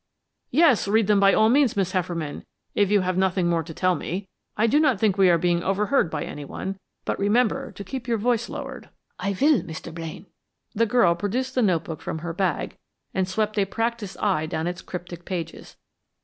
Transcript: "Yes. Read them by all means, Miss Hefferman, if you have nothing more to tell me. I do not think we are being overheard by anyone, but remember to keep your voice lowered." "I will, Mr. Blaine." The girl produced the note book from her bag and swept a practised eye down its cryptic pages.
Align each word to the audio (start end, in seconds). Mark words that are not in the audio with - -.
"Yes. 0.49 0.87
Read 0.87 1.05
them 1.05 1.19
by 1.19 1.31
all 1.35 1.47
means, 1.47 1.77
Miss 1.77 1.91
Hefferman, 1.91 2.43
if 2.73 2.89
you 2.89 3.01
have 3.01 3.19
nothing 3.19 3.47
more 3.47 3.61
to 3.61 3.71
tell 3.71 3.93
me. 3.93 4.27
I 4.57 4.65
do 4.65 4.79
not 4.79 4.99
think 4.99 5.15
we 5.15 5.29
are 5.29 5.37
being 5.37 5.61
overheard 5.61 6.09
by 6.09 6.23
anyone, 6.23 6.79
but 7.05 7.19
remember 7.19 7.71
to 7.73 7.83
keep 7.83 8.07
your 8.07 8.17
voice 8.17 8.49
lowered." 8.49 8.89
"I 9.19 9.37
will, 9.39 9.61
Mr. 9.61 9.93
Blaine." 9.93 10.25
The 10.73 10.87
girl 10.87 11.13
produced 11.13 11.53
the 11.53 11.61
note 11.61 11.83
book 11.83 12.01
from 12.01 12.17
her 12.25 12.33
bag 12.33 12.79
and 13.13 13.27
swept 13.29 13.59
a 13.59 13.65
practised 13.65 14.17
eye 14.17 14.47
down 14.47 14.65
its 14.65 14.81
cryptic 14.81 15.23
pages. 15.23 15.77